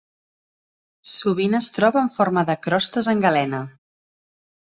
[1.09, 3.63] Sovint es troba en forma de crostes en galena.